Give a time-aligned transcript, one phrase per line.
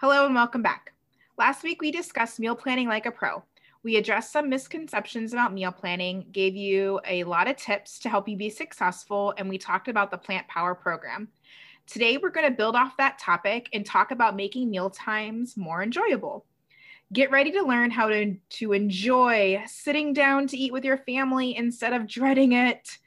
[0.00, 0.92] Hello and welcome back.
[1.38, 3.42] Last week we discussed meal planning like a pro.
[3.82, 8.28] We addressed some misconceptions about meal planning, gave you a lot of tips to help
[8.28, 11.26] you be successful, and we talked about the Plant Power program.
[11.88, 15.82] Today we're going to build off that topic and talk about making meal times more
[15.82, 16.46] enjoyable.
[17.12, 21.56] Get ready to learn how to, to enjoy sitting down to eat with your family
[21.56, 22.98] instead of dreading it.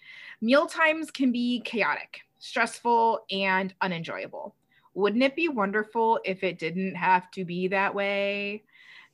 [0.42, 4.56] Meal times can be chaotic, stressful, and unenjoyable.
[4.94, 8.64] Wouldn't it be wonderful if it didn't have to be that way?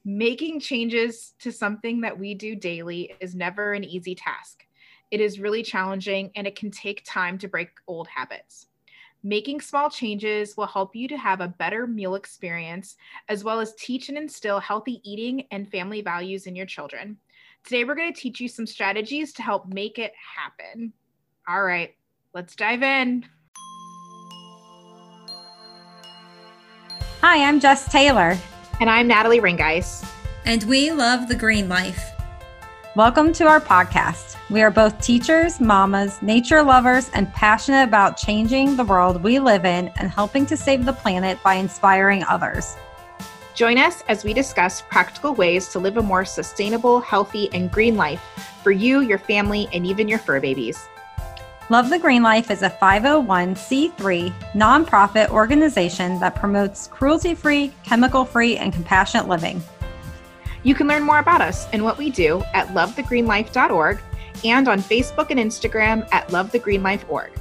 [0.03, 4.65] Making changes to something that we do daily is never an easy task.
[5.11, 8.67] It is really challenging and it can take time to break old habits.
[9.23, 12.97] Making small changes will help you to have a better meal experience,
[13.29, 17.17] as well as teach and instill healthy eating and family values in your children.
[17.63, 20.93] Today, we're going to teach you some strategies to help make it happen.
[21.47, 21.95] All right,
[22.33, 23.25] let's dive in.
[27.21, 28.37] Hi, I'm Jess Taylor.
[28.79, 30.07] And I'm Natalie Ringeis.
[30.45, 32.11] And we love the green life.
[32.95, 34.35] Welcome to our podcast.
[34.51, 39.65] We are both teachers, mamas, nature lovers, and passionate about changing the world we live
[39.65, 42.75] in and helping to save the planet by inspiring others.
[43.55, 47.97] Join us as we discuss practical ways to live a more sustainable, healthy, and green
[47.97, 48.21] life
[48.61, 50.87] for you, your family, and even your fur babies.
[51.69, 58.55] Love the Green Life is a 501c3 nonprofit organization that promotes cruelty free, chemical free,
[58.55, 59.61] and compassionate living.
[60.63, 63.99] You can learn more about us and what we do at lovethegreenlife.org
[64.45, 67.31] and on Facebook and Instagram at lovethegreenlife.org.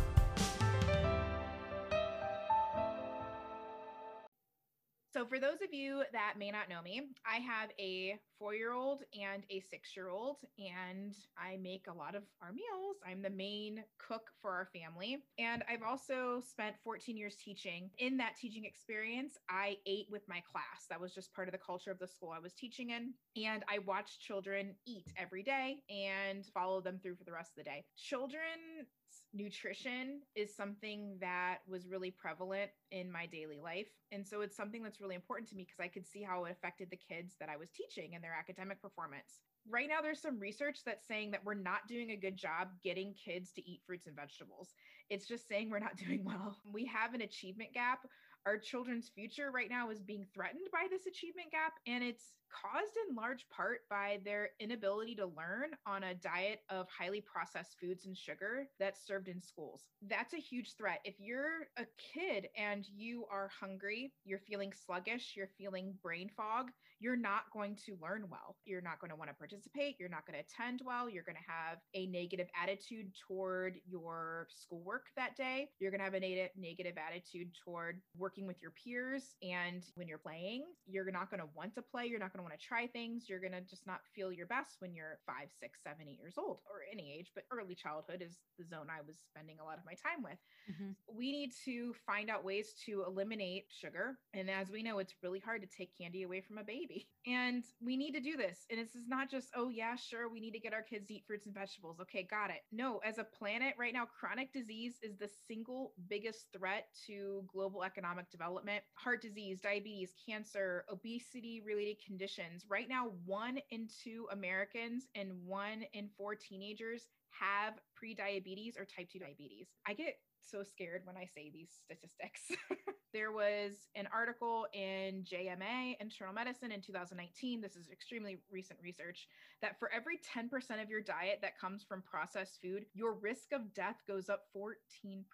[5.36, 9.02] for those of you that may not know me, I have a four year old
[9.12, 12.96] and a six year old, and I make a lot of our meals.
[13.06, 15.18] I'm the main cook for our family.
[15.38, 17.90] And I've also spent 14 years teaching.
[17.98, 20.86] In that teaching experience, I ate with my class.
[20.88, 23.12] That was just part of the culture of the school I was teaching in.
[23.36, 27.56] And I watched children eat every day and follow them through for the rest of
[27.56, 27.84] the day.
[27.96, 28.86] Children
[29.32, 33.88] nutrition is something that was really prevalent in my daily life.
[34.12, 36.52] And so it's something that's really important to me because I could see how it
[36.52, 39.40] affected the kids that I was teaching and their academic performance.
[39.68, 43.14] Right now, there's some research that's saying that we're not doing a good job getting
[43.14, 44.74] kids to eat fruits and vegetables.
[45.10, 46.56] It's just saying we're not doing well.
[46.72, 48.06] We have an achievement gap
[48.46, 52.92] our children's future right now is being threatened by this achievement gap and it's caused
[53.08, 58.06] in large part by their inability to learn on a diet of highly processed foods
[58.06, 59.88] and sugar that's served in schools.
[60.08, 61.00] That's a huge threat.
[61.04, 61.84] If you're a
[62.14, 67.76] kid and you are hungry, you're feeling sluggish, you're feeling brain fog, you're not going
[67.86, 68.56] to learn well.
[68.64, 69.96] You're not going to want to participate.
[69.98, 71.08] You're not going to attend well.
[71.08, 75.68] You're going to have a negative attitude toward your schoolwork that day.
[75.78, 79.34] You're going to have a negative attitude toward working with your peers.
[79.42, 82.06] And when you're playing, you're not going to want to play.
[82.06, 83.28] You're not going to want to try things.
[83.28, 86.34] You're going to just not feel your best when you're five, six, seven, eight years
[86.38, 89.78] old or any age, but early childhood is the zone I was spending a lot
[89.78, 90.38] of my time with.
[90.70, 90.92] Mm-hmm.
[91.16, 94.18] We need to find out ways to eliminate sugar.
[94.34, 96.85] And as we know, it's really hard to take candy away from a baby.
[97.26, 98.66] And we need to do this.
[98.70, 101.14] And this is not just, oh, yeah, sure, we need to get our kids to
[101.14, 101.98] eat fruits and vegetables.
[102.00, 102.60] Okay, got it.
[102.70, 107.82] No, as a planet right now, chronic disease is the single biggest threat to global
[107.82, 108.84] economic development.
[108.94, 112.64] Heart disease, diabetes, cancer, obesity related conditions.
[112.68, 117.08] Right now, one in two Americans and one in four teenagers
[117.40, 119.68] have pre-diabetes or type 2 diabetes.
[119.86, 120.14] I get
[120.50, 122.40] so scared when I say these statistics.
[123.12, 127.60] there was an article in JAMA Internal Medicine in 2019.
[127.60, 129.28] This is extremely recent research
[129.62, 133.74] that for every 10% of your diet that comes from processed food, your risk of
[133.74, 135.24] death goes up 14%.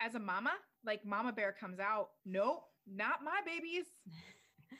[0.00, 0.52] As a mama,
[0.84, 3.86] like Mama Bear comes out, nope, not my babies.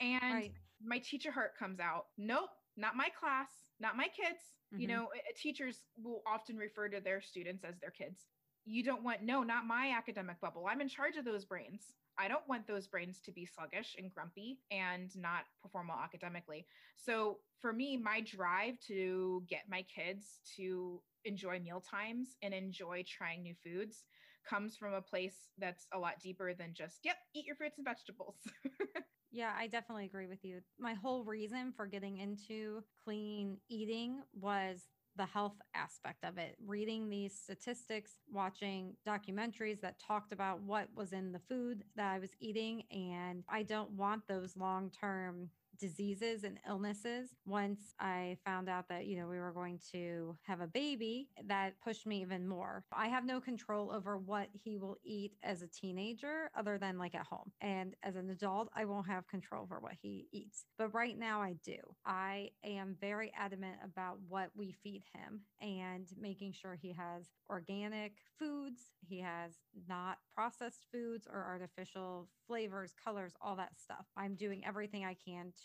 [0.01, 0.51] And right.
[0.83, 3.47] my teacher heart comes out, nope, not my class,
[3.79, 4.41] not my kids.
[4.73, 4.81] Mm-hmm.
[4.81, 5.07] You know,
[5.41, 8.25] teachers will often refer to their students as their kids
[8.65, 10.65] you don't want no not my academic bubble.
[10.69, 11.93] I'm in charge of those brains.
[12.17, 16.65] I don't want those brains to be sluggish and grumpy and not perform well academically.
[16.95, 23.03] So for me my drive to get my kids to enjoy meal times and enjoy
[23.07, 24.05] trying new foods
[24.47, 27.85] comes from a place that's a lot deeper than just yep eat your fruits and
[27.85, 28.37] vegetables.
[29.31, 30.61] Yeah, I definitely agree with you.
[30.79, 34.81] My whole reason for getting into clean eating was
[35.17, 41.13] the health aspect of it, reading these statistics, watching documentaries that talked about what was
[41.13, 42.83] in the food that I was eating.
[42.91, 47.29] And I don't want those long term diseases and illnesses.
[47.45, 51.73] Once I found out that, you know, we were going to have a baby, that
[51.83, 52.83] pushed me even more.
[52.91, 57.15] I have no control over what he will eat as a teenager other than like
[57.15, 57.51] at home.
[57.61, 60.65] And as an adult, I won't have control over what he eats.
[60.77, 61.77] But right now I do.
[62.05, 68.13] I am very adamant about what we feed him and making sure he has organic
[68.37, 69.53] foods, he has
[69.87, 74.05] not processed foods or artificial flavors, colors, all that stuff.
[74.17, 75.53] I'm doing everything I can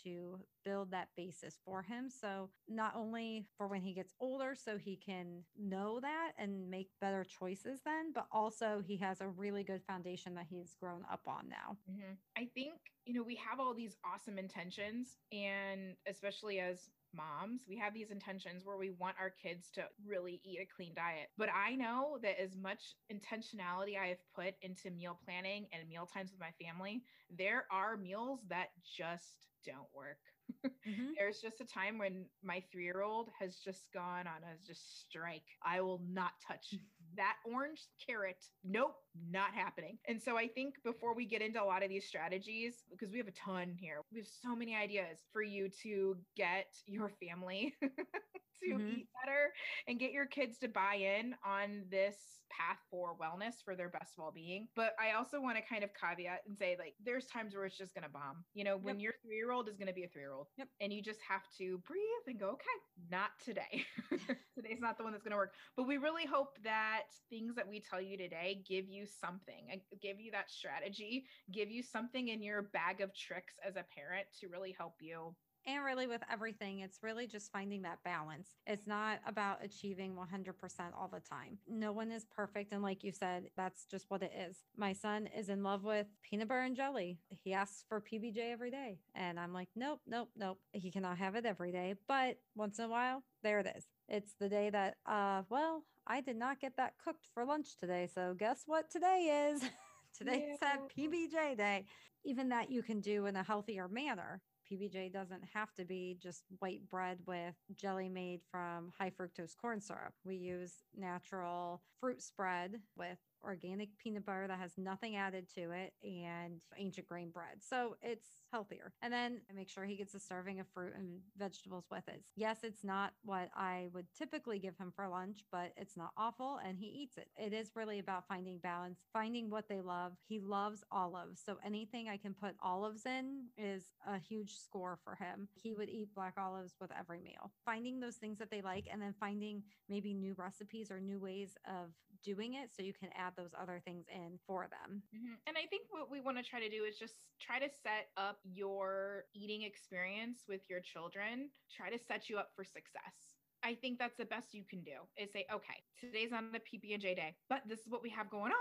[0.63, 2.09] build that basis for him.
[2.09, 6.89] So, not only for when he gets older, so he can know that and make
[6.99, 11.21] better choices then, but also he has a really good foundation that he's grown up
[11.27, 11.77] on now.
[11.89, 12.13] Mm-hmm.
[12.37, 12.73] I think,
[13.05, 18.11] you know, we have all these awesome intentions, and especially as moms, we have these
[18.11, 21.29] intentions where we want our kids to really eat a clean diet.
[21.37, 26.05] But I know that as much intentionality I have put into meal planning and meal
[26.05, 30.17] times with my family, there are meals that just don't work.
[30.87, 31.11] Mm-hmm.
[31.17, 34.99] There's just a time when my three year old has just gone on a just
[35.01, 35.45] strike.
[35.63, 36.73] I will not touch
[37.15, 38.43] that orange carrot.
[38.63, 38.95] Nope,
[39.29, 39.97] not happening.
[40.07, 43.17] And so I think before we get into a lot of these strategies, because we
[43.17, 47.73] have a ton here, we have so many ideas for you to get your family
[48.63, 48.87] to mm-hmm.
[48.87, 49.53] eat better
[49.87, 52.15] and get your kids to buy in on this
[52.51, 56.41] path for wellness for their best well-being but i also want to kind of caveat
[56.47, 59.03] and say like there's times where it's just going to bomb you know when yep.
[59.03, 60.67] your three-year-old is going to be a three-year-old yep.
[60.81, 62.77] and you just have to breathe and go okay
[63.09, 63.85] not today
[64.55, 67.67] today's not the one that's going to work but we really hope that things that
[67.67, 72.43] we tell you today give you something give you that strategy give you something in
[72.43, 75.33] your bag of tricks as a parent to really help you
[75.67, 78.49] and really, with everything, it's really just finding that balance.
[78.65, 80.53] It's not about achieving 100%
[80.97, 81.59] all the time.
[81.67, 82.71] No one is perfect.
[82.71, 84.57] And like you said, that's just what it is.
[84.75, 87.19] My son is in love with peanut butter and jelly.
[87.43, 88.97] He asks for PBJ every day.
[89.13, 90.59] And I'm like, nope, nope, nope.
[90.73, 91.95] He cannot have it every day.
[92.07, 93.85] But once in a while, there it is.
[94.07, 98.09] It's the day that, uh, well, I did not get that cooked for lunch today.
[98.13, 99.63] So guess what today is?
[100.17, 100.77] Today's yeah.
[100.97, 101.85] PBJ day.
[102.23, 104.41] Even that you can do in a healthier manner.
[104.71, 109.81] PBJ doesn't have to be just white bread with jelly made from high fructose corn
[109.81, 110.13] syrup.
[110.23, 115.93] We use natural fruit spread with organic peanut butter that has nothing added to it
[116.03, 117.57] and ancient grain bread.
[117.59, 118.93] So it's healthier.
[119.01, 122.21] And then I make sure he gets a serving of fruit and vegetables with it.
[122.35, 126.59] Yes, it's not what I would typically give him for lunch, but it's not awful
[126.65, 127.29] and he eats it.
[127.37, 130.13] It is really about finding balance, finding what they love.
[130.27, 131.41] He loves olives.
[131.45, 135.47] So anything I can put olives in is a huge score for him.
[135.53, 137.51] He would eat black olives with every meal.
[137.65, 141.55] Finding those things that they like and then finding maybe new recipes or new ways
[141.67, 141.91] of
[142.23, 145.01] doing it so you can add those other things in for them.
[145.15, 145.33] Mm-hmm.
[145.47, 148.09] And I think what we want to try to do is just try to set
[148.17, 153.35] up your eating experience with your children, try to set you up for success.
[153.63, 157.15] I think that's the best you can do is say, okay, today's not a PB&J
[157.15, 158.57] day, but this is what we have going on.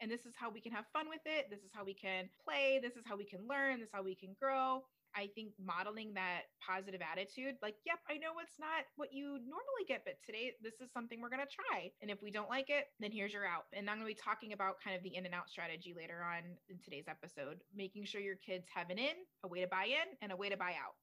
[0.00, 1.48] And this is how we can have fun with it.
[1.48, 2.78] This is how we can play.
[2.82, 3.78] This is how we can learn.
[3.78, 4.82] This is how we can grow.
[5.16, 9.88] I think modeling that positive attitude, like, yep, I know it's not what you normally
[9.88, 11.90] get, but today this is something we're going to try.
[12.02, 13.64] And if we don't like it, then here's your out.
[13.72, 16.20] And I'm going to be talking about kind of the in and out strategy later
[16.22, 19.86] on in today's episode, making sure your kids have an in, a way to buy
[19.86, 21.00] in, and a way to buy out.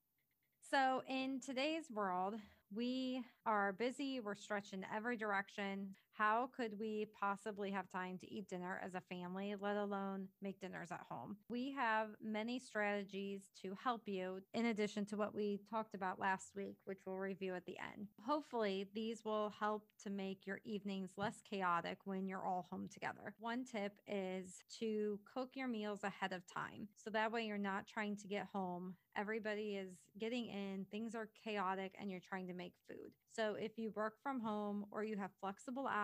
[0.69, 2.35] So, in today's world,
[2.73, 5.95] we are busy, we're stretched in every direction.
[6.17, 10.59] How could we possibly have time to eat dinner as a family, let alone make
[10.59, 11.37] dinners at home?
[11.49, 16.51] We have many strategies to help you, in addition to what we talked about last
[16.55, 18.09] week, which we'll review at the end.
[18.25, 23.33] Hopefully, these will help to make your evenings less chaotic when you're all home together.
[23.39, 26.87] One tip is to cook your meals ahead of time.
[26.95, 31.29] So that way, you're not trying to get home everybody is getting in, things are
[31.43, 33.11] chaotic, and you're trying to make food.
[33.31, 36.02] So if you work from home or you have flexible hours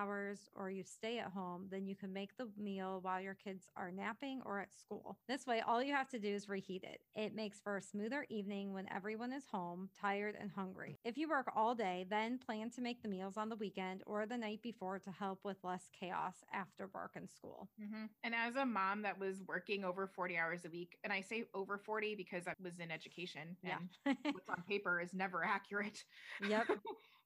[0.56, 3.91] or you stay at home, then you can make the meal while your kids are
[3.91, 5.18] napping or at school.
[5.27, 7.01] This way, all you have to do is reheat it.
[7.15, 10.98] It makes for a smoother evening when everyone is home, tired and hungry.
[11.03, 14.25] If you work all day, then plan to make the meals on the weekend or
[14.25, 17.70] the night before to help with less chaos after work and school.
[17.82, 18.06] Mm-hmm.
[18.24, 21.46] And as a mom that was working over 40 hours a week, and I say
[21.53, 23.58] over 40 because I was in education.
[23.63, 23.77] yeah.
[24.24, 26.03] what's on paper is never accurate.
[26.48, 26.68] Yep.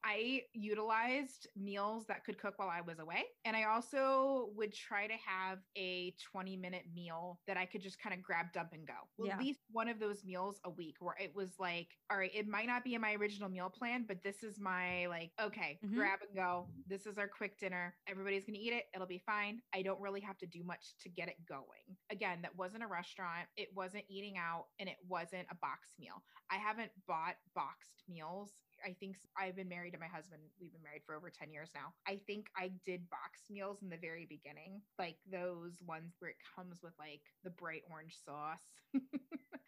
[0.06, 3.24] I utilized meals that could cook while I was away.
[3.46, 7.98] And I also would try to have a 20 minute meal that I could just
[7.98, 8.92] kind of grab, dump, and go.
[9.16, 9.34] Well, Yeah.
[9.34, 12.46] At least one of those meals a week where it was like, all right, it
[12.46, 15.94] might not be in my original meal plan, but this is my like, okay, Mhm.
[15.94, 16.68] grab and go.
[16.86, 17.96] This is our quick dinner.
[18.06, 18.84] Everybody's going to eat it.
[18.94, 19.62] It'll be fine.
[19.72, 21.96] I don't really have to do much to get it going.
[22.10, 23.48] Again, that wasn't a restaurant.
[23.56, 26.22] It wasn't eating out and it wasn't a box meal.
[26.50, 28.52] I haven't bought boxed meals.
[28.84, 30.42] I think I've been married to my husband.
[30.60, 31.94] We've been married for over 10 years now.
[32.06, 36.36] I think I did box meals in the very beginning, like those ones where it
[36.54, 38.58] comes with like the bright orange sauce.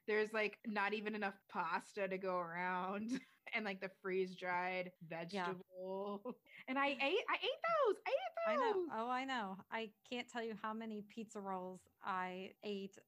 [0.06, 3.20] There's like not even enough pasta to go around
[3.54, 6.22] and like the freeze dried vegetable.
[6.24, 6.32] Yeah.
[6.68, 7.96] And I ate I ate those.
[8.04, 8.48] I ate those.
[8.48, 8.86] I know.
[8.92, 9.56] Oh, I know.
[9.70, 12.98] I can't tell you how many pizza rolls I ate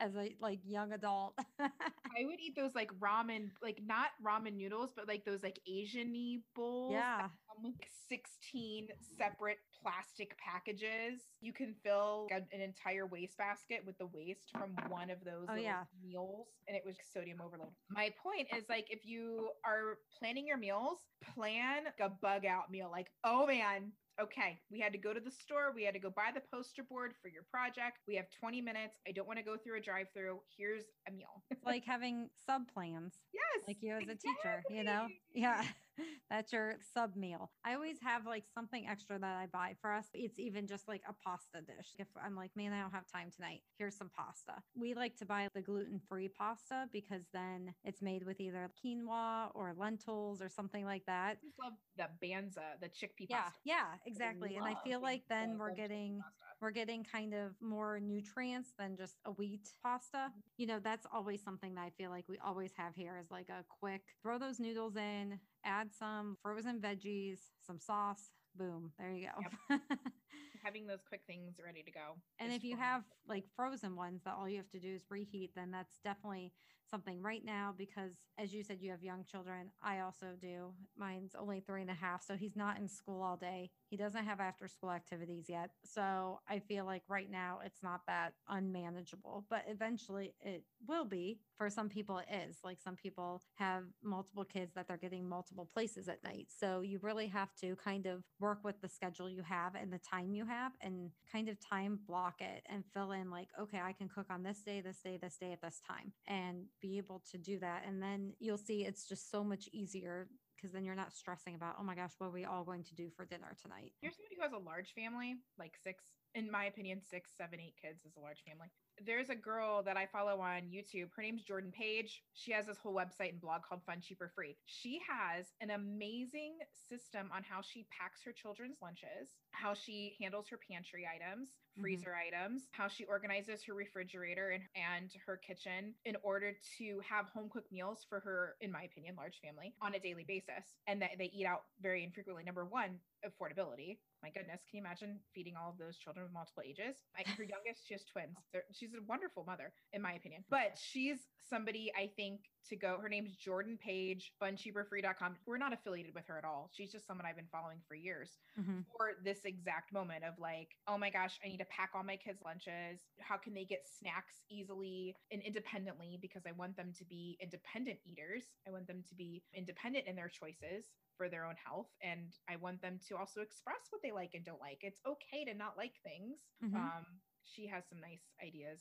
[0.00, 1.34] as a like young adult.
[1.60, 6.38] I would eat those like ramen, like not ramen noodles, but like those like Asian-y
[6.54, 6.92] bowls.
[6.92, 7.28] Yeah.
[7.62, 8.88] like 16
[9.18, 11.20] separate plastic packages.
[11.40, 15.84] You can fill an entire wastebasket with the waste from one of those Oh, yeah.
[16.04, 17.70] meals, and it was sodium overload.
[17.90, 20.98] My point is like if you are planning your meals,
[21.34, 22.88] plan a bug out meal.
[22.90, 25.72] Like, oh man, okay, we had to go to the store.
[25.74, 27.98] We had to go buy the poster board for your project.
[28.08, 28.98] We have 20 minutes.
[29.06, 30.40] I don't want to go through a drive through.
[30.56, 31.42] Here's a meal.
[31.50, 33.14] it's like having sub plans.
[33.32, 33.64] yes.
[33.66, 35.06] like you as a teacher, you know?
[35.36, 35.62] Yeah.
[36.30, 37.50] That's your sub meal.
[37.64, 40.06] I always have like something extra that I buy for us.
[40.12, 41.94] It's even just like a pasta dish.
[41.98, 44.54] If I'm like, man, I don't have time tonight, here's some pasta.
[44.78, 49.50] We like to buy the gluten free pasta because then it's made with either quinoa
[49.54, 51.38] or lentils or something like that.
[51.60, 53.58] I love the banza, the chickpea Yeah, pasta.
[53.64, 54.56] yeah, exactly.
[54.56, 56.45] And I feel like then we're getting pasta.
[56.60, 60.16] We're getting kind of more nutrients than just a wheat pasta.
[60.16, 60.40] Mm-hmm.
[60.56, 63.48] You know, that's always something that I feel like we always have here is like
[63.48, 69.28] a quick throw those noodles in, add some frozen veggies, some sauce, boom, there you
[69.68, 69.76] go.
[70.64, 72.16] Having those quick things ready to go.
[72.40, 72.84] and if you fun.
[72.84, 76.52] have like frozen ones that all you have to do is reheat, then that's definitely
[76.88, 79.70] something right now because as you said, you have young children.
[79.82, 80.72] I also do.
[80.96, 83.70] Mine's only three and a half, so he's not in school all day.
[83.88, 85.70] He doesn't have after school activities yet.
[85.84, 91.40] So I feel like right now it's not that unmanageable, but eventually it will be.
[91.56, 92.58] For some people, it is.
[92.62, 96.48] Like some people have multiple kids that they're getting multiple places at night.
[96.48, 99.98] So you really have to kind of work with the schedule you have and the
[99.98, 103.92] time you have and kind of time block it and fill in like, okay, I
[103.94, 107.22] can cook on this day, this day, this day at this time and be able
[107.30, 107.84] to do that.
[107.86, 111.76] And then you'll see it's just so much easier because then you're not stressing about,
[111.78, 113.92] oh my gosh, what are we all going to do for dinner tonight?
[114.00, 116.04] You're somebody who has a large family, like six,
[116.34, 118.68] in my opinion, six, seven, eight kids is a large family.
[119.04, 121.08] There's a girl that I follow on YouTube.
[121.14, 122.22] Her name's Jordan Page.
[122.32, 124.56] She has this whole website and blog called Fun Cheap or Free.
[124.64, 130.48] She has an amazing system on how she packs her children's lunches, how she handles
[130.48, 131.82] her pantry items, Mhm.
[131.82, 137.28] freezer items, how she organizes her refrigerator and, and her kitchen in order to have
[137.28, 140.78] home cooked meals for her, in my opinion, large family on a daily basis.
[140.86, 142.44] And that they eat out very infrequently.
[142.44, 143.98] Number one, affordability.
[144.22, 146.96] My goodness, can you imagine feeding all of those children of multiple ages?
[147.14, 148.38] I, her youngest, she has twins.
[148.52, 150.44] They're, she's a wonderful mother, in my opinion.
[150.50, 152.98] But she's somebody I think to go.
[153.00, 155.36] Her name's Jordan Page, funcheaporfree.com.
[155.46, 156.70] We're not affiliated with her at all.
[156.72, 158.84] She's just someone I've been following for years Mhm.
[158.96, 162.16] for this exact moment of like, oh my gosh, I need to pack all my
[162.16, 163.02] kids' lunches.
[163.20, 166.18] How can they get snacks easily and independently?
[166.20, 168.44] Because I want them to be independent eaters.
[168.66, 171.88] I want them to be independent in their choices for their own health.
[172.02, 174.82] And I want them to also express what they like and don't like.
[174.82, 176.40] It's okay to not like things.
[176.62, 176.74] Mhm.
[176.74, 177.20] Um,
[177.54, 178.80] she has some nice ideas.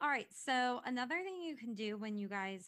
[0.00, 0.26] All right.
[0.30, 2.66] So, another thing you can do when you guys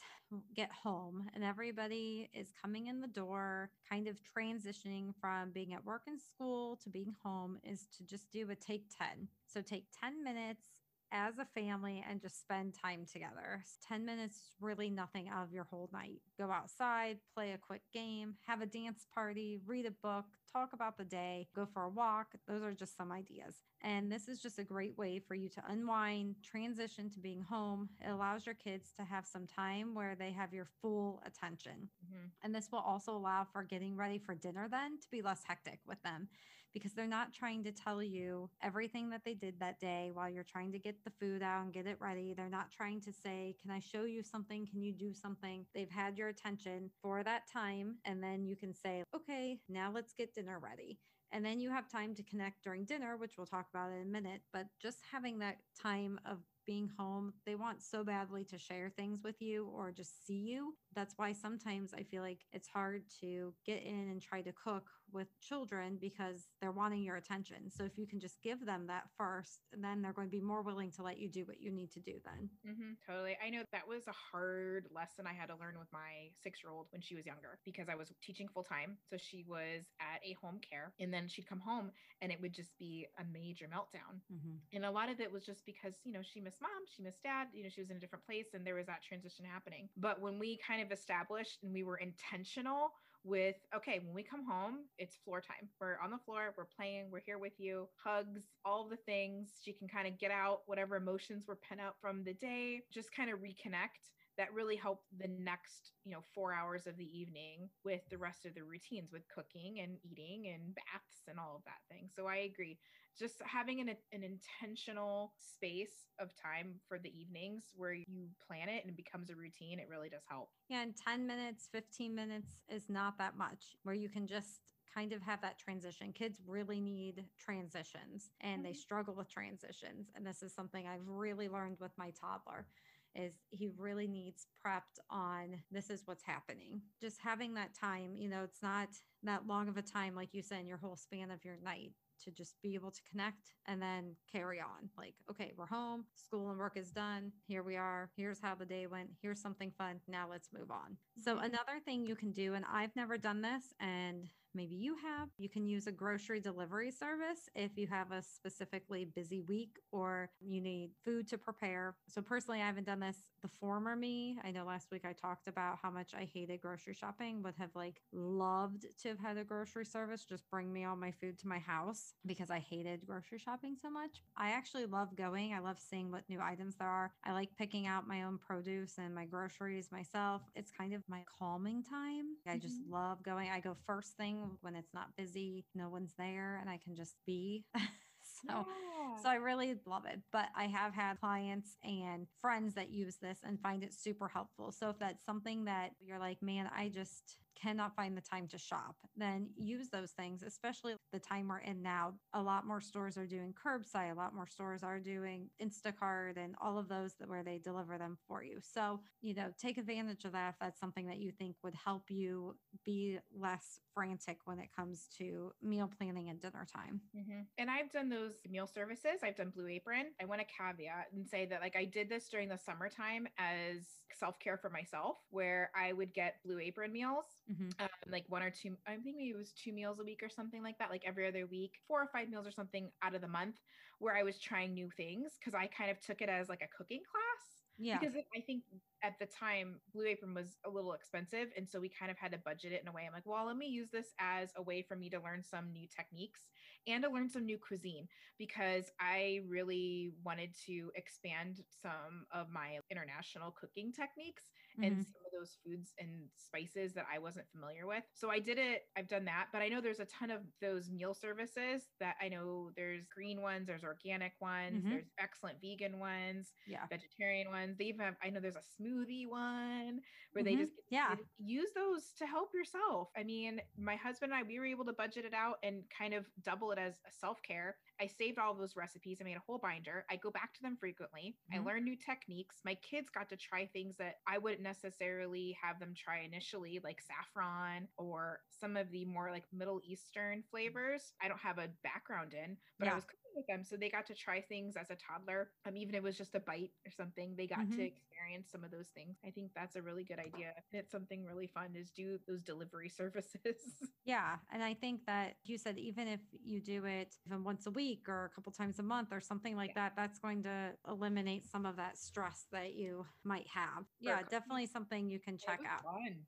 [0.57, 5.85] get home and everybody is coming in the door, kind of transitioning from being at
[5.85, 9.28] work and school to being home, is to just do a take 10.
[9.47, 10.68] So, take 10 minutes
[11.12, 13.65] as a family and just spend time together.
[13.87, 16.21] 10 minutes really nothing out of your whole night.
[16.38, 20.97] Go outside, play a quick game, have a dance party, read a book, talk about
[20.97, 22.35] the day, go for a walk.
[22.47, 23.57] Those are just some ideas.
[23.83, 27.88] And this is just a great way for you to unwind, transition to being home.
[28.05, 31.91] It allows your kids to have some time where they have your full attention.
[32.05, 32.31] Mhm.
[32.43, 35.81] And this will also allow for getting ready for dinner then to be less hectic
[35.87, 36.29] with them
[36.72, 40.44] because they're not trying to tell you everything that they did that day while you're
[40.44, 42.34] trying to get the food out and get it ready.
[42.34, 44.66] They're not trying to say, Can I show you something?
[44.66, 45.66] Can you do something?
[45.75, 47.96] They've had your attention for that time.
[48.04, 50.98] And then you can say, Okay, now let's get dinner ready.
[51.30, 54.10] And then you have time to connect during dinner, which we'll talk about in a
[54.10, 54.40] minute.
[54.52, 57.32] But just having that time of being home.
[57.46, 60.75] They want so badly to share things with you or just see you.
[60.94, 64.84] That's why sometimes I feel like it's hard to get in and try to cook
[65.12, 67.71] with children because they're wanting your attention.
[67.71, 70.62] So if you can just give them that first, then they're going to be more
[70.62, 72.50] willing to let you do what you need to do then.
[72.67, 73.37] Mm-hmm, totally.
[73.45, 76.73] I know that was a hard lesson I had to learn with my six year
[76.73, 78.97] old when she was younger because I was teaching full time.
[79.11, 82.53] So she was at a home care and then she'd come home and it would
[82.53, 84.21] just be a major meltdown.
[84.33, 84.57] Mm-hmm.
[84.75, 87.23] And a lot of it was just because, you know, she missed mom, she missed
[87.23, 89.88] dad, you know, she was in a different place and there was that transition happening.
[89.97, 92.93] But when we kind of established and we were intentional
[93.25, 95.68] with okay when we come home it's floor time.
[95.80, 99.60] We're on the floor we're playing we're here with you hugs all the things.
[99.64, 103.12] She can kind of get out whatever emotions were pent up from the day just
[103.14, 104.12] kind of reconnect.
[104.37, 108.46] That really helped the next you know four hours of the evening with the rest
[108.46, 112.08] of the routines with cooking and eating and baths and all of that thing.
[112.14, 112.78] So i agree
[113.19, 118.83] just having an, an intentional space of time for the evenings where you plan it
[118.85, 122.59] and it becomes a routine it really does help Yeah, and 10 minutes, 15 minutes
[122.69, 124.61] is not that much where you can just
[124.95, 126.12] kind of have that transition.
[126.12, 128.77] Kids really need transitions and they Mhm.
[128.77, 130.11] struggle with transitions.
[130.15, 132.67] And this is something I've really learned with my toddler
[133.15, 136.83] is he really needs prepped on this is what's happening.
[137.00, 138.88] Just having that time, you know, it's not
[139.23, 141.93] that long of a time like you said in your whole span of your night
[142.25, 144.90] to just be able to connect and then carry on.
[144.96, 147.32] Like, okay, we're home, school and work is done.
[147.46, 148.10] Here we are.
[148.16, 149.10] Here's how the day went.
[149.22, 150.00] Here's something fun.
[150.08, 150.96] Now let's move on.
[151.16, 151.44] So, Mhm.
[151.44, 154.28] another thing you can do, and I've never done this, and
[154.59, 159.05] maybe you have, you can use a grocery delivery service if you have a specifically
[159.05, 161.97] busy week or you need food to prepare.
[162.09, 163.19] So, personally, I haven't done this.
[163.41, 166.95] The former me, I know last week I talked about how much I hated grocery
[166.95, 170.97] shopping, would have like loved to have had a grocery service just bring me all
[170.97, 174.23] my food to my house because I hated grocery shopping so much.
[174.37, 175.55] I actually love going.
[175.55, 177.12] I love seeing what new items there are.
[177.25, 180.43] I like picking out my own produce and my groceries myself.
[180.57, 182.37] It's kind of my calming time.
[182.47, 182.91] I just Mhm.
[182.91, 183.50] love going.
[183.50, 187.14] I go first thing when it's not busy, no one's there, and I can just
[187.26, 187.64] be.
[187.75, 189.23] so Yeah.
[189.23, 190.21] so I really love it.
[190.33, 194.73] But I have had clients and friends that use this and find it super helpful.
[194.73, 198.59] So if that's something that you're like, man, I just cannot find the time to
[198.59, 202.19] shop, then use those things, especially the time we're in now.
[202.33, 206.55] A lot more stores are doing curbside, a lot more stores are doing Instacart and
[206.61, 208.61] all of those that where they deliver them for you.
[208.61, 212.11] So, you know, take advantage of that if that's something that you think would help
[212.11, 217.03] you be less frantic when it comes to meal planning and dinner time.
[217.15, 217.49] Mhm.
[217.57, 219.23] And I've done those meal services.
[219.23, 220.15] I've done Blue Apron.
[220.21, 224.03] I want to caveat and say that, like, I did this during the summertime as
[224.15, 227.81] self care for myself, where I would get Blue Apron meals, Mhm.
[227.81, 230.29] um, like one or two, I think maybe it was two meals a week or
[230.29, 233.21] something like that, like every other week, four or five meals or something out of
[233.21, 233.57] the month,
[233.99, 236.68] where I was trying new things because I kind of took it as like a
[236.68, 237.64] cooking class.
[237.77, 237.99] Yeah.
[237.99, 238.64] Because I think
[239.02, 241.52] at the time Blue Apron was a little expensive.
[241.56, 243.06] And so we kind of had to budget it in a way.
[243.06, 245.72] I'm like, well, let me use this as a way for me to learn some
[245.72, 246.48] new techniques
[246.87, 248.08] and to learn some new cuisine
[248.38, 254.50] because I really wanted to expand some of my international cooking techniques
[254.82, 255.02] and Mhm.
[255.02, 258.04] some of those foods and spices that I wasn't familiar with.
[258.14, 260.90] So I did it, I've done that, but I know there's a ton of those
[260.90, 264.88] meal services that I know there's green ones, there's organic ones, Mhm.
[264.88, 266.88] there's excellent vegan ones Yeah.
[266.90, 267.76] vegetarian ones.
[267.76, 270.01] They even have, I know there's a smoothie one
[270.33, 270.59] where they Mhm.
[270.59, 271.16] just Yeah.
[271.38, 273.11] use those to help yourself.
[273.16, 276.14] I mean, my husband and I, we were able to budget it out and kind
[276.14, 277.79] of double it as a self care.
[278.01, 279.20] I saved all those recipes.
[279.20, 280.05] I made a whole binder.
[280.11, 281.37] I go back to them frequently.
[281.53, 281.64] I Mhm.
[281.64, 282.64] learn new techniques.
[282.64, 287.01] My kids got to try things that I wouldn't necessarily have them try initially, like
[287.01, 291.12] saffron or some of the more like Middle Eastern flavors.
[291.20, 293.07] I don't have a background in, but I was
[293.49, 293.64] them.
[293.64, 295.51] So they got to try things as a toddler.
[295.67, 297.87] Um, even if it was just a bite or something, they got to Mhm.
[297.87, 299.17] experience some of those things.
[299.25, 300.55] I think that's a really good idea.
[300.73, 303.83] And it's something really fun is do those delivery services.
[304.05, 304.38] Yeah.
[304.51, 308.09] And I think that you said even if you do it even once a week
[308.09, 309.88] or a couple times a month or something like Yeah.
[309.88, 313.85] that, that's going to eliminate some of that stress that you might have.
[314.01, 314.29] Yeah, cooking.
[314.31, 315.83] definitely something you can check out.
[315.83, 316.27] Fun.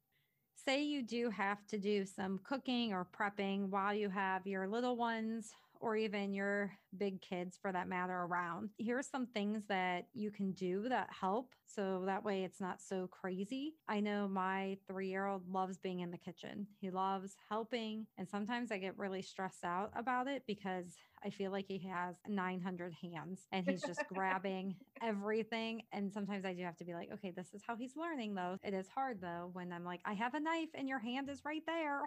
[0.55, 4.97] Say you do have to do some cooking or prepping while you have your little
[4.97, 8.71] ones or even your big kids for that matter around.
[8.79, 13.09] Here's some things that you can do that help so that way it's not so
[13.09, 13.75] crazy.
[13.88, 16.66] I know my 3-year-old loves being in the kitchen.
[16.81, 21.51] He loves helping and sometimes I get really stressed out about it because I feel
[21.53, 26.77] like he has 900 hands and he's just grabbing everything and sometimes I do have
[26.77, 28.59] to be like, okay, this is how he's learning though.
[28.62, 31.43] It is hard though when I'm like, I have a knife and your hand is
[31.45, 32.03] right there.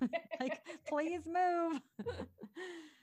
[0.40, 1.80] like, please move.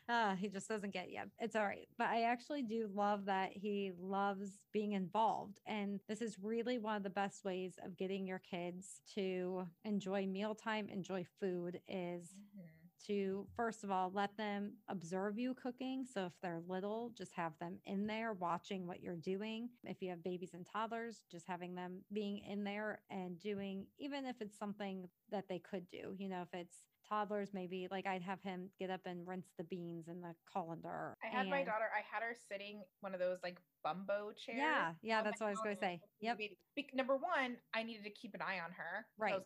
[0.07, 1.27] Uh, he just doesn't get yet.
[1.39, 1.87] It's all right.
[1.97, 5.59] But I actually do love that he loves being involved.
[5.65, 10.27] And this is really one of the best ways of getting your kids to enjoy
[10.27, 12.61] mealtime, enjoy food is Mhm.
[13.07, 17.57] to first of all let them observe you cooking so if they're little just have
[17.59, 21.75] them in there watching what you're doing if you have babies and toddlers just having
[21.75, 26.27] them being in there and doing even if it's something that they could do you
[26.29, 30.07] know if it's toddlers maybe like i'd have him get up and rinse the beans
[30.07, 33.59] in the colander I had my daughter, I had her sitting one of those like
[33.83, 34.57] bumbo chairs.
[34.59, 36.37] yeah yeah that's what i was going to say yep.
[36.75, 39.05] Bec- Number one, I needed to keep an eye on her.
[39.17, 39.39] Right.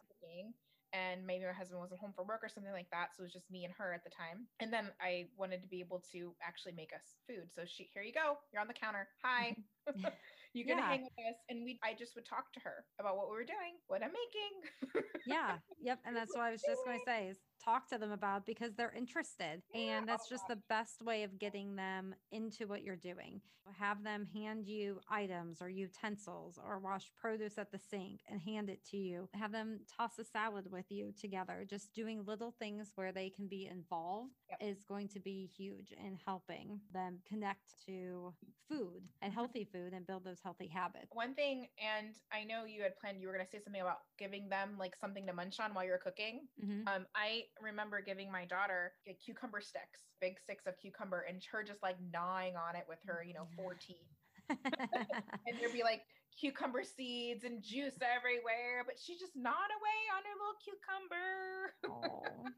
[0.93, 3.13] and maybe my husband wasn't home from work or something like that.
[3.15, 4.47] So it was just me and her at the time.
[4.59, 7.51] And then I wanted to be able to actually make us food.
[7.53, 8.37] So she, here you go.
[8.51, 9.07] You're on the counter.
[9.23, 9.55] Hi.
[10.53, 10.87] you can Yeah.
[10.89, 11.37] hang with us.
[11.49, 14.09] And we, I just would talk to her about what we were doing, what I'm
[14.13, 15.05] making.
[15.27, 18.11] yeah yep and that's what i was just going to say is talk to them
[18.11, 22.15] about because they're interested Yeah, and that's oh just the best way of getting them
[22.31, 23.41] into what you're doing
[23.77, 28.69] have them hand you items or utensils or wash produce at the sink and hand
[28.69, 32.91] it to you have them toss a salad with you together just doing little things
[32.95, 34.59] where they can be involved Yep.
[34.61, 38.33] is going to be huge in helping them connect to
[38.67, 42.81] food and healthy food and build those healthy habits One thing, and I know you
[42.81, 45.59] had planned, you were going to say something about giving them like something to munch
[45.59, 46.47] on while you're cooking.
[46.63, 46.87] Mhm.
[46.87, 48.93] Um, I remember giving my daughter
[49.23, 53.23] cucumber sticks, big sticks of cucumber, and her just like gnawing on it with her,
[53.25, 54.07] you know, four teeth.
[54.49, 56.01] And there'd be like
[56.37, 61.73] cucumber seeds and juice everywhere, but she just gnawed away on her little cucumber.
[61.89, 62.49] oh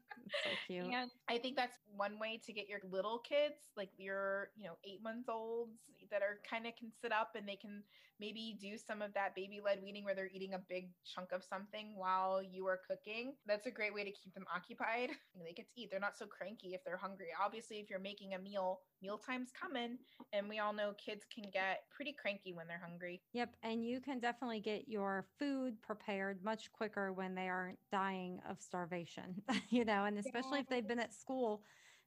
[0.44, 4.48] so cute And I think that's one way to get your little kids, like your,
[4.56, 5.78] you know, eight months olds
[6.10, 7.82] that are kind of can sit up and they can
[8.20, 11.42] maybe do some of that baby led weaning where they're eating a big chunk of
[11.42, 13.34] something while you are cooking.
[13.46, 15.10] That's a great way to keep them occupied.
[15.44, 15.90] They get to eat.
[15.90, 17.28] They're not so cranky if they're hungry.
[17.44, 19.98] Obviously, if you're making a meal, mealtime's coming.
[20.32, 23.22] And we all know kids can get pretty cranky when they're hungry.
[23.32, 23.50] Yep.
[23.62, 28.60] And you can definitely get your food prepared much quicker when they aren't dying of
[28.60, 31.62] starvation, you know, and especially if they've been at school,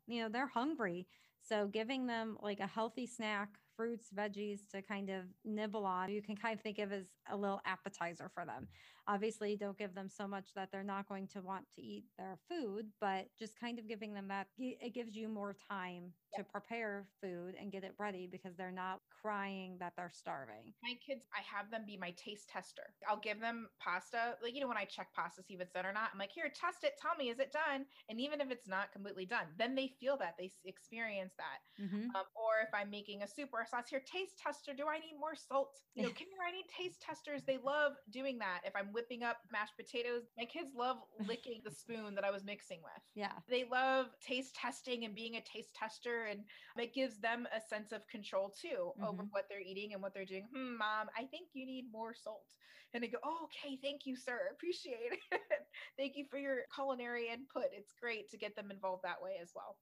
[0.05, 1.07] you know, they're hungry.
[1.41, 6.21] So giving them like a healthy snack, fruits, veggies to kind of nibble on, you
[6.21, 8.67] can kind of think of as a little appetizer for them.
[9.07, 12.37] Obviously, don't give them so much that they're not going to want to eat their
[12.49, 17.07] food, but just kind of giving them that, it gives you more time to prepare
[17.21, 20.73] food and get it ready because they're not crying that they're starving.
[20.83, 22.93] My kids, I have them be my taste tester.
[23.07, 25.85] I'll give them pasta, like, you know, when I check pasta, see if it's done
[25.85, 26.93] or not, I'm like, here, test it.
[27.01, 27.85] Tell me, is it done?
[28.09, 31.83] And even if it's not completely done, then they feel that, they experience that.
[31.83, 32.05] Mhm.
[32.15, 34.73] Um, or if I'm making a soup or a sauce, here, taste tester.
[34.73, 35.79] Do I need more salt?
[35.93, 37.43] You know, can I need taste testers?
[37.43, 38.61] They love doing that.
[38.65, 42.43] If I'm whipping up mashed potatoes, my kids love licking the spoon that I was
[42.43, 43.03] mixing with.
[43.15, 43.31] Yeah.
[43.47, 46.45] They love taste testing and being a taste tester, and
[46.77, 49.29] it gives them a sense of control too over Mhm.
[49.31, 50.47] what they're eating and what they're doing.
[50.53, 52.55] Hmm, mom, I think you need more salt.
[52.93, 54.49] And they go, oh, okay, thank you, sir.
[54.51, 55.67] Appreciate it.
[55.97, 57.67] thank you for your culinary input.
[57.71, 59.79] It's great to get them involved that way as well.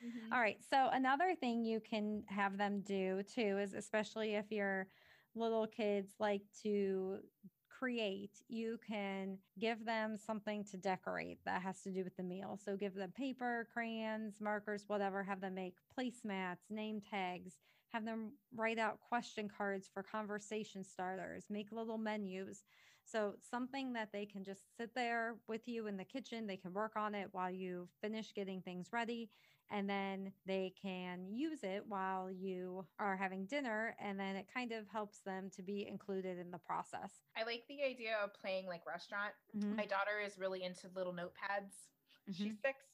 [0.00, 0.32] Mhm.
[0.32, 0.62] All right.
[0.62, 4.88] So another thing you can have them do too is especially if your
[5.34, 7.22] little kids like to
[7.82, 12.56] create, you can give them something to decorate that has to do with the meal.
[12.64, 17.54] So give them paper, crayons, markers, whatever, have them make placemats, name tags,
[17.92, 22.62] have them write out question cards for conversation starters, make little menus.
[23.04, 26.72] So something that they can just sit there with you in the kitchen, they can
[26.72, 29.32] work on it while you finish getting things ready
[29.70, 34.72] and then they can use it while you are having dinner and then it kind
[34.72, 38.66] of helps them to be included in the process I like the idea of playing
[38.66, 39.34] like restaurant.
[39.54, 41.88] Mhm, My daughter is really into little notepads.
[42.30, 42.60] She's mhm.
[42.60, 42.91] six.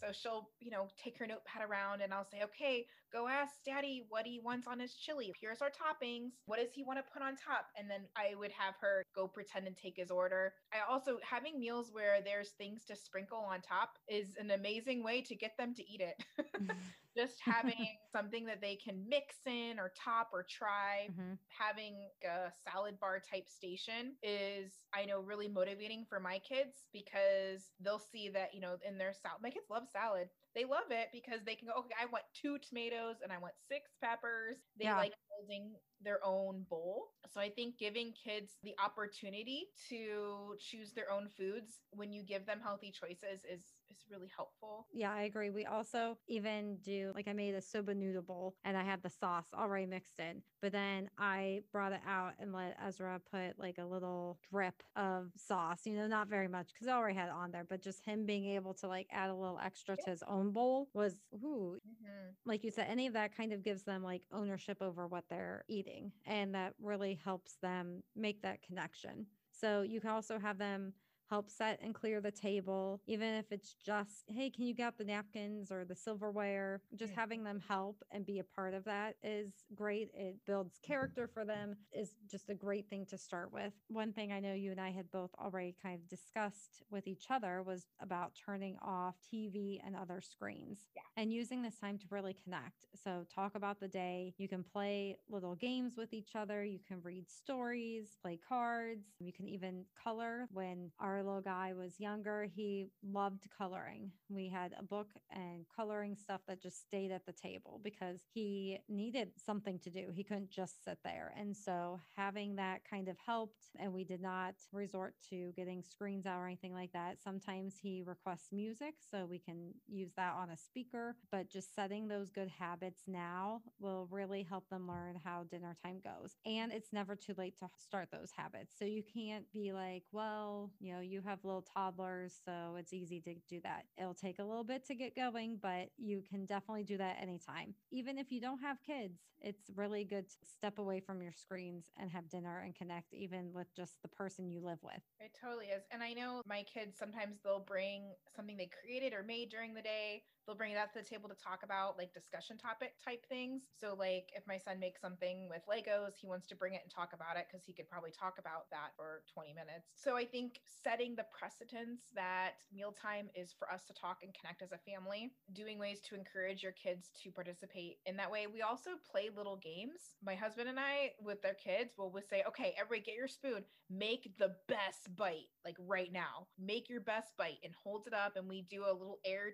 [0.00, 4.04] So she'll, you know, take her notepad around and I'll say, okay, go ask daddy
[4.08, 5.32] what he wants on his chili.
[5.40, 6.32] Here's our toppings.
[6.46, 7.66] What does he want to put on top?
[7.78, 10.52] And then I would have her go pretend and take his order.
[10.72, 15.22] I also, having meals where there's things to sprinkle on top is an amazing way
[15.22, 16.24] to get them to eat it.
[17.16, 21.38] Just having something that they can mix in or top or try Mhm.
[21.48, 27.74] having a salad bar type station is i know really motivating for my kids because
[27.80, 31.08] they'll see that you know in their salad my kids love salad they love it
[31.12, 34.84] because they can go okay i want two tomatoes and i want six peppers they
[34.84, 34.96] Yeah.
[34.96, 41.10] like building their own bowl so i think giving kids the opportunity to choose their
[41.10, 44.86] own foods when you give them healthy choices is is really helpful.
[44.92, 45.50] Yeah, I agree.
[45.50, 49.10] We also even do like I made a soba noodle bowl and I had the
[49.10, 53.78] sauce already mixed in, but then I brought it out and let Ezra put like
[53.78, 57.32] a little drip of sauce, you know, not very much because I already had it
[57.34, 60.22] on there, but just him being able to like add a little extra to his
[60.22, 62.34] own bowl was, ooh, Mm-hmm.
[62.46, 65.64] like you said, any of that kind of gives them like ownership over what they're
[65.68, 66.12] eating.
[66.24, 69.26] And that really helps them make that connection.
[69.50, 70.94] So you can also have them
[71.28, 75.04] help set and clear the table, even if it's just, hey, can you get the
[75.04, 76.80] napkins or the silverware?
[76.94, 77.16] Just Mhm.
[77.16, 80.10] having them help and be a part of that is great.
[80.14, 83.72] It builds character for them, is just a great thing to start with.
[83.88, 87.30] One thing I know you and I had both already kind of discussed with each
[87.30, 91.02] other was about turning off TV and other screens Yeah.
[91.16, 92.86] and using this time to really connect.
[92.94, 94.34] So, talk about the day.
[94.38, 96.64] You can play little games with each other.
[96.64, 99.06] You can read stories, play cards.
[99.20, 100.46] You can even color.
[100.50, 104.10] When our little guy was younger, he loved coloring.
[104.28, 108.78] We had a book and coloring stuff that just stayed at the table because he
[108.88, 110.10] needed something to do.
[110.12, 111.32] He couldn't just sit there.
[111.38, 116.26] And so, having that kind of helped, and we did not resort to getting screens
[116.26, 117.22] out or anything like that.
[117.22, 122.08] Sometimes he requests music, so we can use that on a speaker, but just setting
[122.08, 126.36] those good habits now will really help them learn how dinner time goes.
[126.46, 128.74] And it's never too late to start those habits.
[128.78, 133.20] So you can't be like, well, you know, you have little toddlers, so it's easy
[133.20, 133.84] to do that.
[133.98, 137.74] It'll take a little bit to get going, but you can definitely do that anytime.
[137.90, 141.86] Even if you don't have kids, it's really good to step away from your screens
[141.98, 145.02] and have dinner and connect, even with just the person you live with.
[145.20, 145.82] It totally is.
[145.90, 149.82] And I know my kids sometimes they'll bring something they created or made during the
[149.82, 150.22] day.
[150.46, 153.64] They'll bring it out to the table to talk about like discussion topic type things.
[153.78, 156.92] So like if my son makes something with Legos, he wants to bring it and
[156.92, 159.88] talk about it because he could probably talk about that for 20 minutes.
[159.96, 164.62] So I think setting the precedence that mealtime is for us to talk and connect
[164.62, 168.46] as a family, doing ways to encourage your kids to participate in that way.
[168.46, 170.16] We also play little games.
[170.24, 173.64] My husband and I with their kids will would say, okay, everybody get your spoon,
[173.90, 176.46] make the best bite like right now.
[176.58, 179.52] Make your best bite and holds it up and we do a little air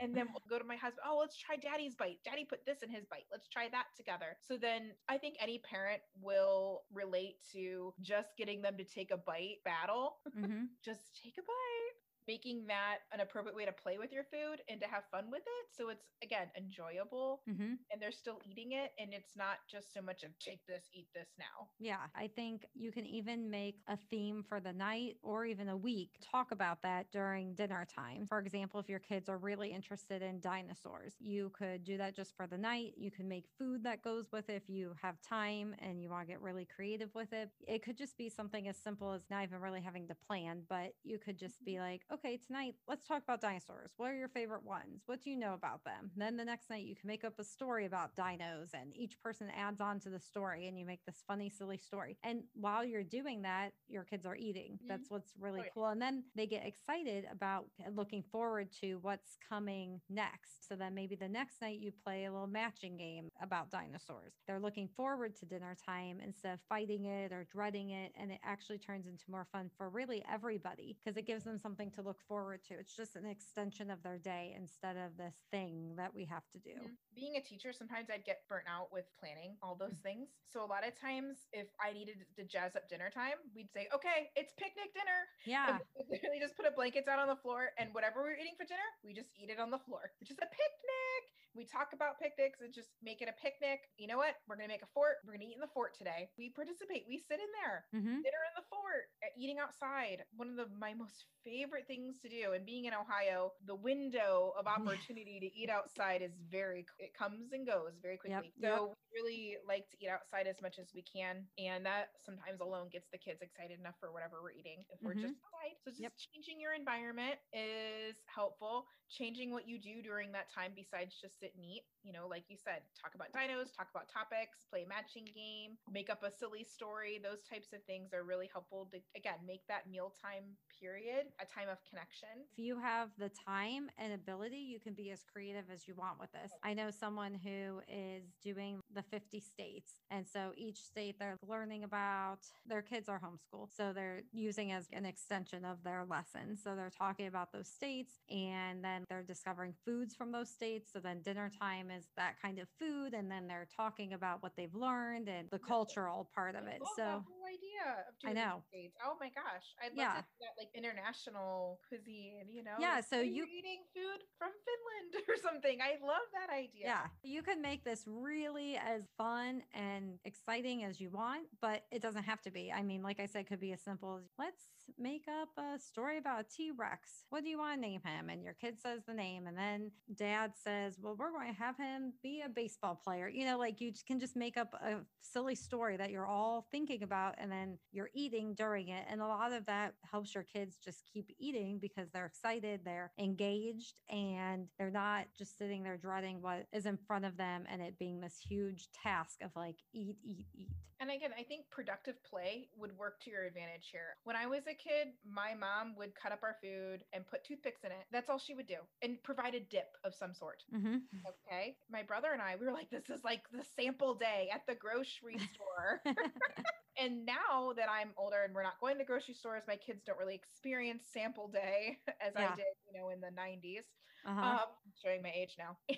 [0.00, 1.00] And then we'll go to my husband.
[1.06, 2.18] Oh, let's try daddy's bite.
[2.24, 3.26] Daddy put this in his bite.
[3.30, 4.36] Let's try that together.
[4.40, 9.16] So then I think any parent will relate to just getting them to take a
[9.16, 10.18] bite battle.
[10.36, 10.68] Mhm.
[10.84, 11.91] just take a bite.
[12.28, 15.42] Making that an appropriate way to play with your food and to have fun with
[15.42, 15.66] it.
[15.72, 17.78] So it's again enjoyable Mhm.
[17.90, 18.92] and they're still eating it.
[18.98, 21.70] And it's not just so much of take this, eat this now.
[21.78, 25.76] Yeah, I think you can even make a theme for the night or even a
[25.76, 26.18] week.
[26.20, 28.26] Talk about that during dinner time.
[28.26, 32.36] For example, if your kids are really interested in dinosaurs, you could do that just
[32.36, 32.94] for the night.
[32.96, 36.26] You can make food that goes with it if you have time and you want
[36.26, 37.50] to get really creative with it.
[37.66, 40.92] It could just be something as simple as not even really having to plan, but
[41.02, 43.92] you could just be like, okay, tonight, let's talk about dinosaurs.
[43.96, 45.02] What are your favorite ones?
[45.06, 46.10] What do you know about them?
[46.16, 49.48] Then the next night, you can make up a story about dinos, and each person
[49.56, 52.18] adds on to the story, and you make this funny, silly story.
[52.22, 54.78] And while you're doing that, your kids are eating.
[54.82, 54.88] Mhm.
[54.88, 55.86] That's what's really Oh, cool.
[55.86, 60.66] And then they get excited about looking forward to what's coming next.
[60.68, 64.34] So then maybe the next night you play a little matching game about dinosaurs.
[64.46, 68.12] They're looking forward to dinner time instead of fighting it or dreading it.
[68.16, 71.90] And it actually turns into more fun for really everybody because it gives them something
[71.92, 72.74] to look forward to.
[72.74, 76.58] It's just an extension of their day instead of this thing that we have to
[76.58, 76.74] do.
[76.74, 76.96] Mhm.
[77.14, 80.28] Being a teacher, sometimes I'd get burnt out with planning all those things.
[80.48, 83.88] So a lot of times, if I needed to jazz up dinner time, we'd say,
[83.92, 85.76] "Okay, it's picnic dinner." Yeah.
[85.76, 88.36] And we literally just put a blanket down on the floor, and whatever we are
[88.36, 90.12] eating for dinner, we just eat it on the floor.
[90.20, 91.41] It's just a picnic.
[91.54, 93.90] We talk about picnics and just make it a picnic.
[93.96, 94.36] You know what?
[94.46, 95.18] We're gonna make a fort.
[95.24, 96.32] We're gonna eat in the fort today.
[96.36, 97.06] We participate.
[97.06, 100.24] We sit in there hmm dinner in the fort, uh, eating outside.
[100.30, 102.52] One of the my most favorite things to do.
[102.52, 107.52] And being in Ohio, the window of opportunity to eat outside is very it comes
[107.52, 108.50] and goes very quickly.
[108.56, 108.62] yep.
[108.62, 112.60] So we really like to eat outside as much as we can, and that sometimes
[112.60, 115.76] alone gets the kids excited enough for whatever we're eating if we're just outside.
[115.80, 116.14] So just Yep.
[116.32, 118.86] changing your environment is helpful.
[119.08, 121.82] Changing what you do during that time besides just sit and eat.
[122.04, 125.74] You know, like you said, talk about dinos, talk about topics, play a matching game,
[125.90, 127.18] make up a silly story.
[127.22, 131.68] Those types of things are really helpful to again make that mealtime period a time
[131.68, 132.46] of connection.
[132.52, 136.20] If you have the time and ability, you can be as creative as you want
[136.20, 136.52] with this.
[136.62, 139.92] I know someone who is doing the 50 states.
[140.10, 143.68] And so each state they're learning about, their kids are homeschooled.
[143.74, 146.60] So they're using as an extension of their lessons.
[146.62, 150.92] So they're talking about those states and then they're discovering foods from those states.
[150.92, 153.14] So then dinner time is that kind of food.
[153.14, 156.80] And then they're talking about what they've learned and the cultural part of it.
[156.96, 157.24] So
[157.72, 158.62] idea of I know.
[158.72, 158.96] dates.
[159.04, 160.14] Oh my gosh, I'd love Yeah.
[160.16, 162.46] to do that like international cuisine.
[162.50, 162.76] You know?
[162.78, 165.80] Yeah, so "Hey, you- you're eating food from Finland or something.
[165.80, 166.84] I love that idea.
[166.86, 172.02] Yeah, you can make this really as fun and exciting as you want, but it
[172.02, 172.72] doesn't have to be.
[172.72, 174.64] I mean, like I said, it could be as simple as let's
[174.98, 177.24] make up a story about a T Rex.
[177.30, 178.28] What do you want to name him?
[178.30, 181.76] And your kid says the name, and then dad says, Well, we're going to have
[181.76, 183.28] him be a baseball player.
[183.28, 187.02] You know, like you can just make up a silly story that you're all thinking
[187.02, 187.61] about, and then
[187.92, 189.04] you're eating during it.
[189.08, 193.12] And a lot of that helps your kids just keep eating because they're excited, they're
[193.18, 197.82] engaged, and they're not just sitting there dreading what is in front of them and
[197.82, 200.68] it being this huge task of like eat, eat, eat.
[201.02, 204.14] And again, I think productive play would work to your advantage here.
[204.22, 207.82] When I was a kid, my mom would cut up our food and put toothpicks
[207.82, 208.06] in it.
[208.12, 210.62] That's all she would do and provide a dip of some sort.
[210.72, 210.98] Mm-hmm.
[211.26, 211.74] Okay.
[211.90, 214.76] My brother and I, we were like, this is like the sample day at the
[214.76, 216.02] grocery store.
[216.98, 220.18] and now that I'm older and we're not going to grocery stores, my kids don't
[220.18, 222.52] really experience sample day as Yeah.
[222.52, 223.84] I did, you know, in the 90s.
[224.26, 224.40] uh-huh.
[224.40, 224.68] Um,
[225.02, 225.78] showing my age now.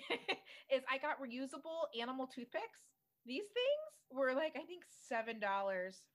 [0.71, 2.79] is I got reusable animal toothpicks.
[3.25, 5.41] These things were like, I think $7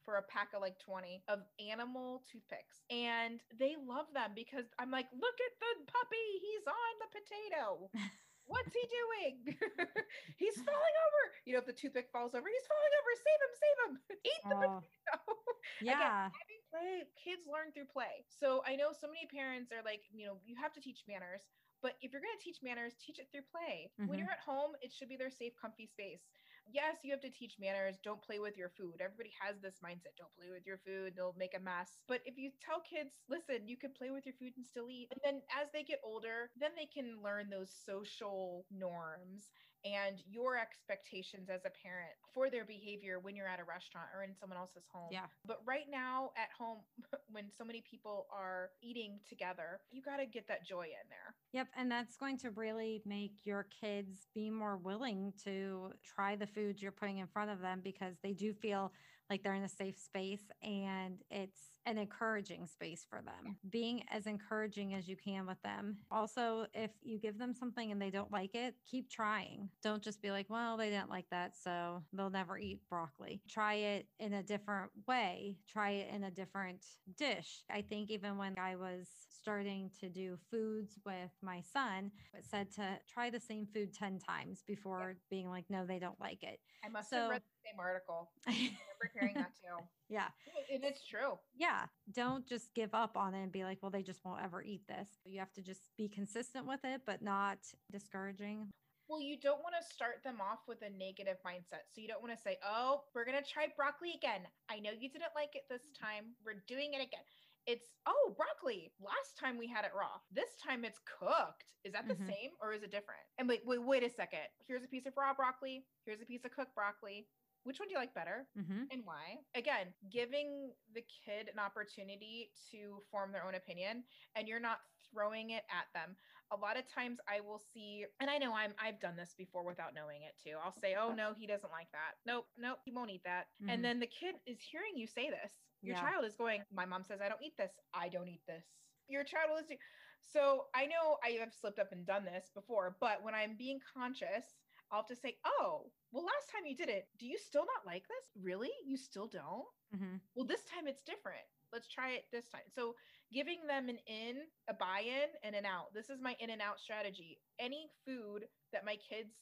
[0.04, 2.82] for a pack of like 20 of animal toothpicks.
[2.90, 6.26] And they love them because I'm like, look at the puppy.
[6.40, 7.90] He's on the potato.
[8.50, 9.54] What's he doing?
[10.42, 11.22] he's falling over.
[11.46, 13.10] You know, if the toothpick falls over, he's falling over.
[13.22, 13.92] Save him, save him.
[14.26, 15.38] Eat the Oh, potato.
[15.80, 16.30] yeah.
[16.34, 18.26] having play, kids learn through play.
[18.26, 21.46] So I know so many parents are like, you know, you have to teach manners.
[21.82, 23.88] But if you're going to teach manners, teach it through play.
[24.04, 24.18] When Mhm.
[24.18, 26.26] you're at home, it should be their safe, comfy space.
[26.72, 27.98] Yes, you have to teach manners.
[28.02, 29.00] Don't play with your food.
[29.02, 30.14] Everybody has this mindset.
[30.16, 31.14] Don't play with your food.
[31.16, 31.98] They'll make a mess.
[32.08, 35.08] But if you tell kids, listen, you can play with your food and still eat.
[35.10, 39.50] And then as they get older, then they can learn those social norms
[39.84, 44.22] and your expectations as a parent for their behavior when you're at a restaurant or
[44.22, 45.08] in someone else's home.
[45.10, 45.26] Yeah.
[45.46, 46.80] But right now at home,
[47.30, 51.29] when so many people are eating together, you got to get that joy in there.
[51.52, 51.68] Yep.
[51.76, 56.80] And that's going to really make your kids be more willing to try the foods
[56.80, 58.92] you're putting in front of them because they do feel
[59.28, 63.56] like they're in a safe space and it's an encouraging space for them.
[63.70, 65.96] Being as encouraging as you can with them.
[66.10, 69.68] Also, if you give them something and they don't like it, keep trying.
[69.82, 73.40] Don't just be like, well, they didn't like that, so they'll never eat broccoli.
[73.48, 76.84] Try it in a different way, try it in a different
[77.16, 77.62] dish.
[77.70, 79.08] I think even when I was
[79.40, 84.18] starting to do foods with my son, it said to try the same food 10
[84.18, 86.60] times before being like, no, they don't like it.
[86.84, 88.30] I must So- have read the same article.
[88.46, 89.82] I remember hearing that too.
[90.10, 90.28] yeah.
[90.72, 91.38] And it's true.
[91.56, 91.69] Yeah.
[92.12, 94.86] Don't just give up on it and be like, well, they just won't ever eat
[94.88, 95.08] this.
[95.24, 97.58] You have to just be consistent with it, but not
[97.90, 98.68] discouraging.
[99.08, 101.90] Well, you don't want to start them off with a negative mindset.
[101.92, 104.42] So you don't want to say, oh, we're going to try broccoli again.
[104.70, 106.34] I know you didn't like it this time.
[106.46, 107.26] We're doing it again.
[107.66, 108.92] It's, oh, broccoli.
[109.00, 110.22] Last time we had it raw.
[110.32, 111.74] This time it's cooked.
[111.84, 112.26] Is that the Mhm.
[112.26, 113.22] same or is it different?
[113.38, 114.46] And wait, wait, wait a second.
[114.66, 115.84] Here's a piece of raw broccoli.
[116.06, 117.26] Here's a piece of cooked broccoli.
[117.64, 118.46] Which one do you like better?
[118.58, 118.84] Mm-hmm.
[118.90, 119.38] and why.
[119.54, 124.78] Again, giving the kid an opportunity to form their own opinion and you're not
[125.12, 126.16] throwing it at them.
[126.52, 129.64] A lot of times I will see and I know I'm I've done this before
[129.64, 130.56] without knowing it too.
[130.62, 132.18] I'll say, "Oh no, he doesn't like that.
[132.26, 133.70] Nope, nope, he won't eat that." Mhm.
[133.72, 135.52] And then the kid is hearing you say this.
[135.82, 136.00] Your Yeah.
[136.02, 137.72] child is going, "My mom says I don't eat this.
[137.94, 138.64] I don't eat this."
[139.08, 139.78] Your child is
[140.22, 143.80] so I know I have slipped up and done this before, but when I'm being
[143.80, 144.59] conscious,
[144.90, 147.86] I'll have to say, "Oh, well, last time you did it, do you still not
[147.86, 148.30] like this?
[148.42, 148.70] Really?
[148.84, 149.66] You still don't?
[149.94, 150.16] Mm-hmm.
[150.34, 151.44] Well, this time it's different.
[151.72, 152.94] Let's try it this time." So,
[153.32, 155.94] giving them an in, a buy-in, and an out.
[155.94, 157.38] This is my in and out strategy.
[157.58, 159.34] Any food that my kids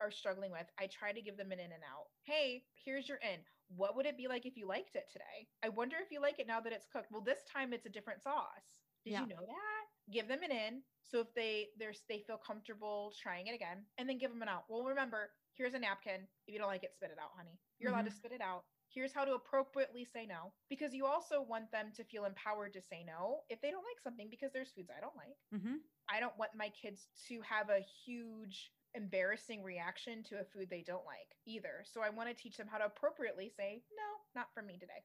[0.00, 2.06] are struggling with, I try to give them an in and out.
[2.22, 3.40] Hey, here's your in.
[3.68, 5.48] What would it be like if you liked it today?
[5.64, 7.10] I wonder if you like it now that it's cooked.
[7.10, 8.66] Well, this time it's a different sauce.
[9.04, 9.22] Did Yeah.
[9.22, 9.75] you know that?
[10.12, 10.82] Give them an in.
[11.02, 14.48] So if they there's they feel comfortable trying it again, and then give them an
[14.48, 14.64] out.
[14.68, 16.26] Well, remember, here's a napkin.
[16.46, 17.58] If you don't like it, spit it out, honey.
[17.78, 18.64] You're allowed to spit it out.
[18.88, 20.52] Here's how to appropriately say no.
[20.70, 24.00] Because you also want them to feel empowered to say no if they don't like
[24.02, 25.36] something, because there's foods I don't like.
[25.54, 25.76] Mm-hmm.
[26.08, 30.82] I don't want my kids to have a huge embarrassing reaction to a food they
[30.86, 31.84] don't like either.
[31.84, 35.04] So I want to teach them how to appropriately say, no, not for me today.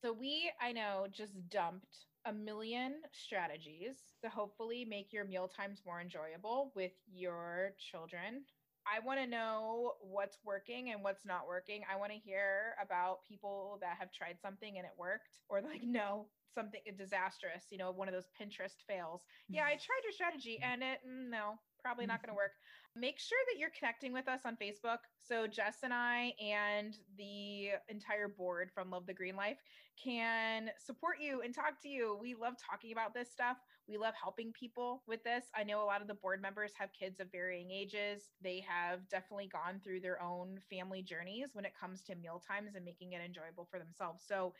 [0.00, 5.80] So we, I know, just dumped a million strategies to hopefully make your meal times
[5.86, 8.44] more enjoyable with your children.
[8.86, 11.82] I want to know what's working and what's not working.
[11.90, 15.82] I want to hear about people that have tried something and it worked, or like,
[15.84, 19.22] no, something disastrous, you know, one of those Pinterest fails.
[19.48, 21.58] Yeah, I tried your strategy and it, mm, no,
[21.88, 22.44] probably not going to mm-hmm.
[22.44, 22.52] work.
[22.94, 24.98] Make sure that you're connecting with us on Facebook.
[25.16, 29.56] So Jess and I and the entire board from Love the Green Life
[30.02, 32.18] can support you and talk to you.
[32.20, 33.56] We love talking about this stuff.
[33.88, 35.44] We love helping people with this.
[35.56, 38.32] I know a lot of the board members have kids of varying ages.
[38.42, 42.74] They have definitely gone through their own family journeys when it comes to meal times
[42.74, 44.24] and making it enjoyable for themselves.
[44.28, 44.52] So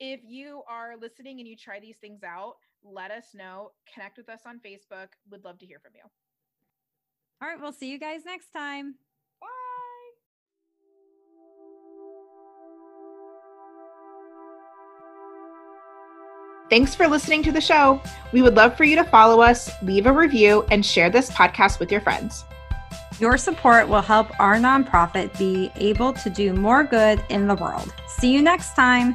[0.00, 3.70] if you are listening and you try these things out, let us know.
[3.94, 5.08] Connect with us on Facebook.
[5.30, 6.02] Would love to hear from you.
[7.42, 8.94] All right, we'll see you guys next time.
[9.40, 9.46] Bye.
[16.70, 18.00] Thanks for listening to the show.
[18.32, 21.78] We would love for you to follow us, leave a review, and share this podcast
[21.78, 22.44] with your friends.
[23.20, 27.92] Your support will help our nonprofit be able to do more good in the world.
[28.08, 29.14] See you next time.